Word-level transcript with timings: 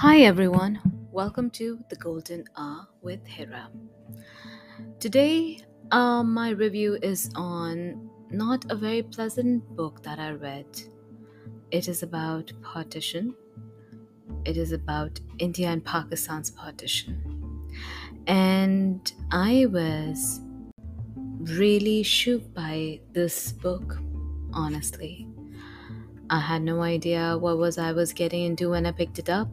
Hi 0.00 0.20
everyone, 0.20 0.78
welcome 1.10 1.48
to 1.52 1.82
the 1.88 1.96
Golden 1.96 2.44
Hour 2.54 2.86
with 3.00 3.26
Hira. 3.26 3.70
Today, 5.00 5.60
um, 5.90 6.34
my 6.34 6.50
review 6.50 6.98
is 7.00 7.30
on 7.34 8.10
not 8.30 8.66
a 8.70 8.74
very 8.74 9.02
pleasant 9.02 9.66
book 9.74 10.02
that 10.02 10.18
I 10.18 10.32
read. 10.32 10.66
It 11.70 11.88
is 11.88 12.02
about 12.02 12.52
partition. 12.60 13.34
It 14.44 14.58
is 14.58 14.72
about 14.72 15.18
India 15.38 15.68
and 15.68 15.82
Pakistan's 15.82 16.50
partition. 16.50 17.66
And 18.26 19.10
I 19.32 19.64
was 19.70 20.42
really 21.40 22.02
shook 22.02 22.52
by 22.52 23.00
this 23.12 23.50
book, 23.50 23.96
honestly. 24.52 25.26
I 26.28 26.40
had 26.40 26.60
no 26.60 26.82
idea 26.82 27.38
what 27.38 27.56
was 27.56 27.78
I 27.78 27.92
was 27.92 28.12
getting 28.12 28.42
into 28.42 28.68
when 28.68 28.84
I 28.84 28.92
picked 28.92 29.18
it 29.18 29.30
up. 29.30 29.48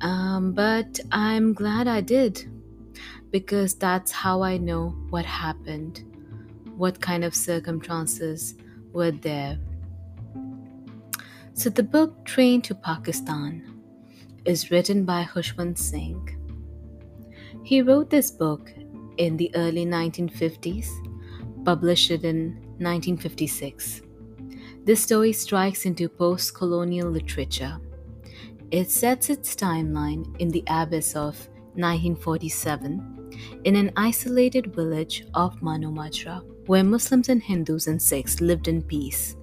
Um, 0.00 0.52
but 0.52 0.98
I'm 1.12 1.52
glad 1.52 1.86
I 1.86 2.00
did 2.00 2.46
because 3.30 3.74
that's 3.74 4.10
how 4.10 4.42
I 4.42 4.56
know 4.56 4.90
what 5.10 5.24
happened, 5.24 6.04
what 6.76 7.00
kind 7.00 7.24
of 7.24 7.34
circumstances 7.34 8.54
were 8.92 9.10
there. 9.10 9.58
So, 11.52 11.68
the 11.68 11.82
book 11.82 12.24
Train 12.24 12.62
to 12.62 12.74
Pakistan 12.74 13.82
is 14.44 14.70
written 14.70 15.04
by 15.04 15.24
Khushwant 15.24 15.76
Singh. 15.76 16.36
He 17.62 17.82
wrote 17.82 18.08
this 18.08 18.30
book 18.30 18.72
in 19.18 19.36
the 19.36 19.50
early 19.54 19.84
1950s, 19.84 20.88
published 21.64 22.10
it 22.10 22.24
in 22.24 22.54
1956. 22.78 24.00
This 24.84 25.02
story 25.02 25.34
strikes 25.34 25.84
into 25.84 26.08
post 26.08 26.54
colonial 26.54 27.10
literature. 27.10 27.78
It 28.70 28.88
sets 28.88 29.30
its 29.30 29.56
timeline 29.56 30.38
in 30.40 30.48
the 30.48 30.62
abyss 30.68 31.16
of 31.16 31.48
1947 31.74 33.30
in 33.64 33.74
an 33.74 33.90
isolated 33.96 34.72
village 34.74 35.24
of 35.34 35.60
Mano 35.60 35.90
Majra, 35.90 36.42
where 36.66 36.84
Muslims 36.84 37.28
and 37.28 37.42
Hindus 37.42 37.88
and 37.88 38.00
Sikhs 38.00 38.40
lived 38.40 38.68
in 38.68 38.82
peace. 38.82 39.36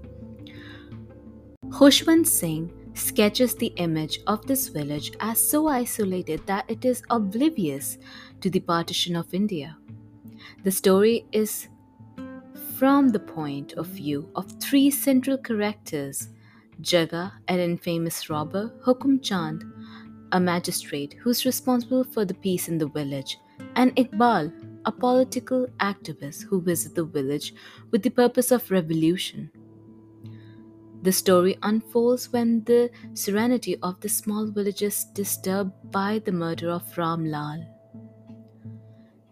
Khushwant 1.68 2.26
Singh 2.26 2.72
sketches 2.94 3.54
the 3.56 3.74
image 3.76 4.20
of 4.28 4.48
this 4.48 4.70
village 4.70 5.12
as 5.20 5.40
so 5.40 5.68
isolated 5.68 6.42
that 6.48 6.64
it 6.70 6.86
is 6.86 7.04
oblivious 7.10 7.98
to 8.40 8.50
the 8.50 8.62
partition 8.62 9.18
of 9.18 9.34
India. 9.34 9.78
The 10.64 10.72
story 10.72 11.26
is 11.34 11.68
from 12.78 13.10
the 13.10 13.20
point 13.20 13.74
of 13.74 13.88
view 13.88 14.30
of 14.36 14.50
three 14.62 14.90
central 14.90 15.38
characters 15.38 16.30
Jagga, 16.82 17.32
an 17.48 17.60
infamous 17.60 18.30
robber, 18.30 18.72
Hukum 18.86 19.22
Chand, 19.22 19.64
a 20.32 20.40
magistrate 20.40 21.16
who's 21.22 21.46
responsible 21.46 22.04
for 22.04 22.24
the 22.24 22.36
peace 22.36 22.68
in 22.68 22.78
the 22.78 22.88
village, 22.88 23.38
and 23.76 23.96
Iqbal, 23.96 24.52
a 24.86 24.92
political 24.92 25.68
activist 25.80 26.44
who 26.44 26.62
visits 26.62 26.94
the 26.94 27.04
village 27.04 27.54
with 27.92 28.04
the 28.04 28.10
purpose 28.10 28.52
of 28.52 28.70
revolution. 28.70 29.50
The 31.02 31.12
story 31.12 31.58
unfolds 31.64 32.32
when 32.32 32.64
the 32.64 32.90
serenity 33.14 33.78
of 33.82 34.00
the 34.02 34.10
small 34.10 34.48
village 34.48 34.82
is 34.82 35.06
disturbed 35.14 35.72
by 35.92 36.20
the 36.20 36.32
murder 36.32 36.70
of 36.70 36.98
Ram 36.98 37.26
Laal. 37.26 37.66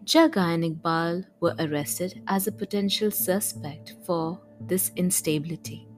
Jagga 0.04 0.54
and 0.54 0.64
Iqbal 0.64 1.24
were 1.40 1.54
arrested 1.58 2.22
as 2.28 2.46
a 2.46 2.52
potential 2.52 3.10
suspect 3.10 3.94
for 4.04 4.40
this 4.60 4.90
instability. 4.96 5.88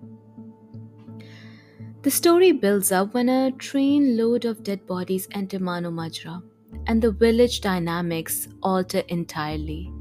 The 2.03 2.12
story 2.12 2.53
builds 2.53 2.92
up 2.92 3.12
when 3.12 3.28
a 3.28 3.50
train 3.50 4.16
load 4.16 4.44
of 4.44 4.62
dead 4.62 4.86
bodies 4.86 5.26
enter 5.32 5.59
Mano 5.59 5.91
Majra 5.91 6.41
and 6.86 7.03
the 7.03 7.10
village 7.10 7.60
dynamics 7.60 8.47
alter 8.62 9.03
entirely. 9.09 9.92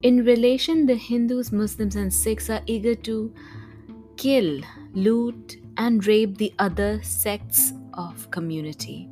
In 0.00 0.24
relation, 0.24 0.86
the 0.86 0.94
Hindus, 0.94 1.52
Muslims, 1.52 1.96
and 1.96 2.12
Sikhs 2.12 2.48
are 2.48 2.62
eager 2.66 2.94
to 2.94 3.34
kill, 4.16 4.60
loot, 4.94 5.58
and 5.76 6.06
rape 6.06 6.38
the 6.38 6.54
other 6.58 7.02
sects 7.02 7.74
of 7.92 8.30
community. 8.30 9.10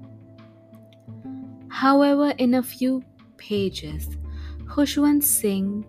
However, 1.69 2.31
in 2.39 2.55
a 2.55 2.63
few 2.63 3.05
pages, 3.37 4.17
Khushwant 4.65 5.23
Singh 5.23 5.85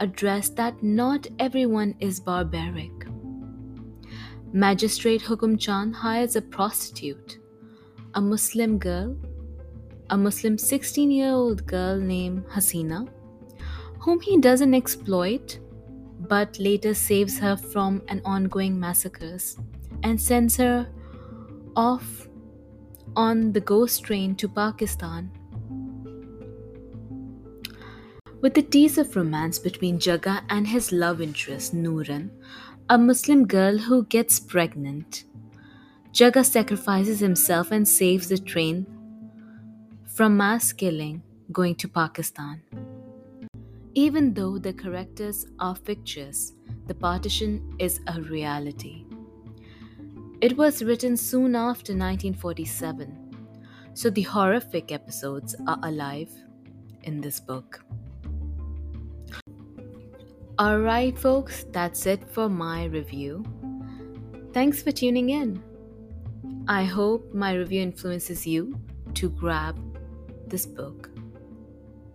addressed 0.00 0.56
that 0.56 0.82
not 0.82 1.26
everyone 1.38 1.94
is 1.98 2.20
barbaric. 2.20 3.01
Magistrate 4.54 5.22
Hukum 5.22 5.58
Chand 5.58 5.94
hires 5.94 6.36
a 6.36 6.42
prostitute, 6.42 7.38
a 8.12 8.20
Muslim 8.20 8.78
girl, 8.78 9.16
a 10.10 10.16
Muslim 10.18 10.58
16 10.58 11.10
year 11.10 11.30
old 11.30 11.66
girl 11.66 11.96
named 11.96 12.44
Hasina, 12.48 13.08
whom 13.98 14.20
he 14.20 14.36
doesn't 14.36 14.74
exploit 14.74 15.58
but 16.28 16.58
later 16.58 16.92
saves 16.92 17.38
her 17.38 17.56
from 17.56 18.02
an 18.08 18.20
ongoing 18.26 18.78
massacres 18.78 19.56
and 20.02 20.20
sends 20.20 20.58
her 20.58 20.86
off 21.74 22.28
on 23.16 23.52
the 23.52 23.60
ghost 23.60 24.04
train 24.04 24.36
to 24.36 24.50
Pakistan. 24.50 25.30
With 28.42 28.54
the 28.54 28.62
tease 28.62 28.98
of 28.98 29.14
romance 29.16 29.58
between 29.58 29.98
Jagga 29.98 30.42
and 30.48 30.66
his 30.66 30.90
love 30.90 31.20
interest, 31.20 31.74
Nooran, 31.74 32.30
a 32.90 32.98
Muslim 32.98 33.46
girl 33.46 33.78
who 33.78 34.04
gets 34.04 34.40
pregnant. 34.40 35.24
Jagga 36.12 36.44
sacrifices 36.44 37.20
himself 37.20 37.70
and 37.70 37.86
saves 37.86 38.28
the 38.28 38.38
train 38.38 38.86
from 40.04 40.36
mass 40.36 40.72
killing 40.72 41.22
going 41.52 41.74
to 41.76 41.88
Pakistan. 41.88 42.60
Even 43.94 44.34
though 44.34 44.58
the 44.58 44.72
characters 44.72 45.46
are 45.58 45.76
fictitious, 45.76 46.54
the 46.86 46.94
partition 46.94 47.74
is 47.78 48.00
a 48.08 48.20
reality. 48.22 49.04
It 50.40 50.56
was 50.56 50.82
written 50.82 51.16
soon 51.16 51.54
after 51.54 51.92
1947, 51.92 53.36
so 53.94 54.10
the 54.10 54.22
horrific 54.22 54.90
episodes 54.90 55.54
are 55.68 55.78
alive 55.82 56.32
in 57.04 57.20
this 57.20 57.38
book. 57.38 57.84
Alright, 60.60 61.18
folks, 61.18 61.64
that's 61.70 62.06
it 62.06 62.28
for 62.30 62.48
my 62.48 62.84
review. 62.84 63.44
Thanks 64.52 64.82
for 64.82 64.92
tuning 64.92 65.30
in. 65.30 65.62
I 66.68 66.84
hope 66.84 67.32
my 67.32 67.54
review 67.54 67.80
influences 67.80 68.46
you 68.46 68.78
to 69.14 69.30
grab 69.30 69.76
this 70.46 70.66
book. 70.66 71.10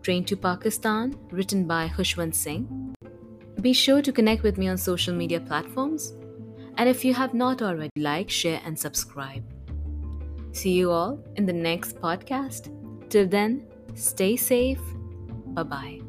Train 0.03 0.23
to 0.25 0.37
Pakistan, 0.37 1.15
written 1.31 1.65
by 1.65 1.89
Khushwant 1.89 2.35
Singh. 2.35 2.95
Be 3.61 3.73
sure 3.73 4.01
to 4.03 4.11
connect 4.13 4.43
with 4.43 4.57
me 4.57 4.67
on 4.67 4.77
social 4.77 5.13
media 5.13 5.39
platforms. 5.39 6.13
And 6.77 6.87
if 6.87 7.03
you 7.03 7.13
have 7.15 7.33
not 7.33 7.63
already, 7.63 7.89
like, 7.97 8.29
share, 8.29 8.61
and 8.63 8.77
subscribe. 8.77 9.43
See 10.51 10.73
you 10.73 10.91
all 10.91 11.19
in 11.35 11.45
the 11.45 11.53
next 11.53 11.99
podcast. 11.99 12.69
Till 13.09 13.27
then, 13.27 13.65
stay 13.95 14.35
safe. 14.35 14.81
Bye 15.47 15.63
bye. 15.63 16.06